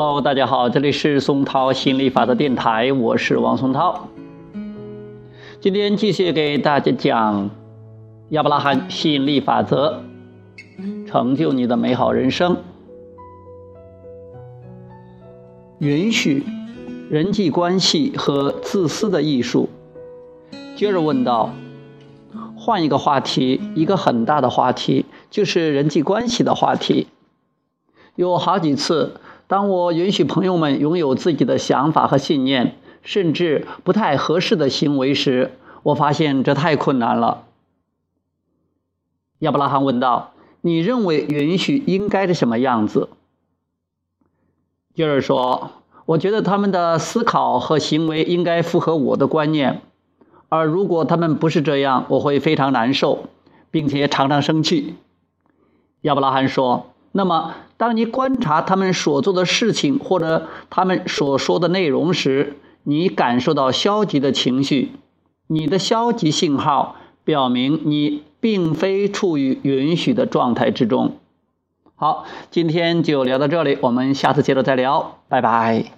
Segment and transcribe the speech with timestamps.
[0.00, 4.06] Hello，大家好，这里是松涛心理法则电台，我是王松涛。
[5.60, 7.50] 今天继续给大家讲
[8.28, 9.98] 亚伯拉罕吸引力法则，
[11.08, 12.58] 成就你的美好人生。
[15.80, 16.46] 允许
[17.10, 19.68] 人际关系和自私的艺术。
[20.76, 21.50] 接着问道：
[22.56, 27.08] 换一个话题，一个很大的话题，就是人际关系的话题。
[28.14, 29.14] 有好几次。
[29.48, 35.52] 当我允许朋友们拥有自己的想法和信念，甚至不太合适的行为时，
[35.82, 37.44] 我发现这太困难了。
[39.38, 43.08] 亚伯拉罕问道：“你认为允许应该是什么样子？”
[44.94, 45.70] 吉尔说
[46.04, 49.80] ：“我觉得他们的思考和行为应该符合我的观念，
[50.50, 53.24] 而如果他们不是这样，我会非常难受，
[53.70, 54.96] 并且常常生气。”
[56.02, 56.90] 亚伯拉罕说。
[57.10, 64.92] 那么，当你观察他们所做的事情或者他们所说的内容时，你感受到消极的情绪，
[65.46, 71.16] 你的消极信号表明你并非处于允许的状态之中。
[71.94, 75.97] 好，今天就聊到这里，我们下次接着再聊，拜拜。